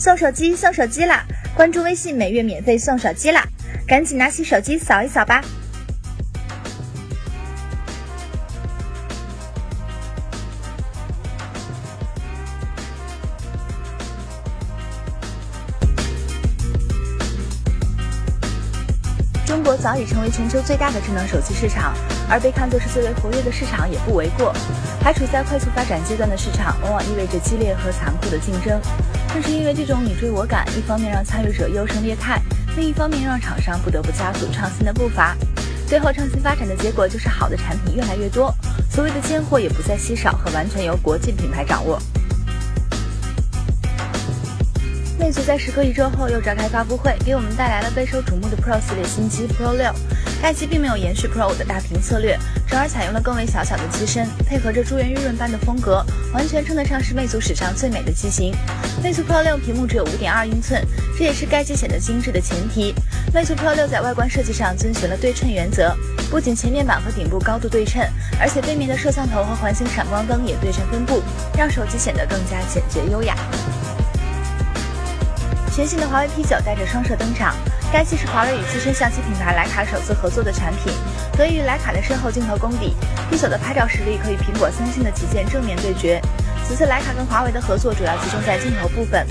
[0.00, 1.22] 送手机送手机啦！
[1.54, 3.46] 关注微信，每月免费送手机啦！
[3.86, 5.42] 赶紧拿起手机扫一扫吧。
[19.44, 21.92] 中国早已成为全球最大的智能手机市场，
[22.30, 24.54] 而被看作是最为活跃的市场也不为过。
[25.04, 28.80] 还处在快速发展阶段的市场，往往意味着激烈和残酷的竞争。
[29.32, 32.42] 正是因为这种你追我赶，一方面让参与者优胜劣汰，
[32.76, 35.36] 另一方面让厂商不得不加速创新的步伐。
[35.86, 38.52] 最后，创新发展的结果就是好的产品越来越多，
[38.90, 41.96] 所谓的尖货也不再稀少和完全由国际品牌掌握。
[45.20, 49.92] 魅族在时隔一周后又召开发布会，给我们带来了备受瞩目的 Pro 系列新机 Pro 六。
[50.40, 56.02] 该机并没有延续 Pro 五的大屏策略，转而采用了更为小巧的机身，配合着珠圆玉润般的风格，
[56.32, 58.54] 完全称得上是魅族史上最美的机型。
[59.02, 60.82] 魅族 Pro 六屏幕只有五点二英寸，
[61.18, 62.94] 这也是该机显得精致的前提。
[63.34, 65.94] 魅族 Pro 六在外观设计上遵循了对称原则，
[66.30, 68.02] 不仅前面板和顶部高度对称，
[68.40, 71.22] 而且背面的摄像头和环形闪光灯也对称分布，
[71.58, 73.36] 让手机显得更加简洁优雅。
[75.74, 77.54] 全新的华为 P9 带着双摄登场，
[77.92, 80.92] 该机是华为与资深相机品牌徕卡首次合作的产品。
[81.38, 82.94] 得益于徕卡的深厚镜头功底
[83.30, 86.20] ，P9 的拍照实力可与苹果、三星的旗舰正面对决。
[86.66, 89.24] 此次徕卡跟华为的合作主要集中在镜头部分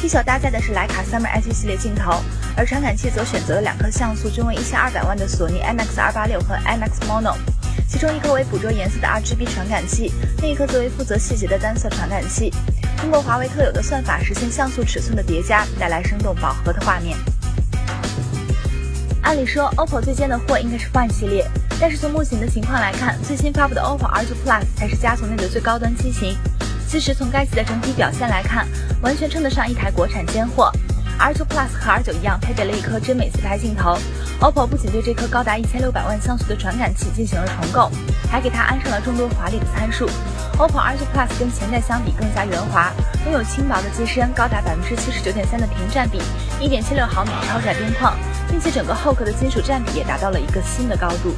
[0.00, 2.22] ，P9 搭载的是徕卡 Summer IG 系列镜头，
[2.56, 7.36] 而传感器则选择了两颗像素均为一千二百万的索尼 IMX286 和 IMX Mono，
[7.86, 12.50] 其中一颗为捕捉颜色的 RGB 传感器，另一颗则为负责细节的单色传感器。
[13.02, 17.18] 通过华为特有的算法实现像素尺寸的叠加，带来生动饱和的画面。
[19.22, 21.44] 按理说，OPPO 最尖的货应该是 Find 系列，
[21.80, 26.36] 但是从目前的情况来看，最新发布的 OPPO R9 Plus 才是家族内的最高端机型。
[26.86, 28.68] 其实从该机的整体表现来看，
[29.02, 30.70] 完全称得上一台国产尖货。
[31.22, 33.96] R9 Plus 和 R9 一样，配备了一颗真美自拍镜头。
[34.40, 37.88] OPPO 不仅对这颗高达一千六百万像素的传感器进行了重构，
[38.28, 40.10] 还给它安上了众多华丽的参数。
[40.58, 42.92] OPPO R9 Plus 跟前代相比更加圆滑，
[43.24, 46.20] 拥有轻薄的机身，高达百分之七十九点三的屏占比，
[46.58, 48.16] 一点七六毫米超窄边框，
[48.50, 51.32] 并且整个后壳的金属占比也达到了一个新的高度。